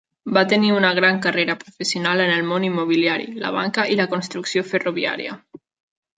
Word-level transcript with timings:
Va 0.35 0.41
tenir 0.51 0.69
una 0.75 0.89
gran 0.99 1.19
carrera 1.25 1.55
professional 1.63 2.23
en 2.23 2.31
el 2.37 2.41
món 2.53 2.65
immobiliari, 2.71 3.29
la 3.45 3.53
banca 3.59 3.87
i 3.97 4.01
la 4.01 4.09
construcció 4.17 4.67
ferroviària. 4.73 5.39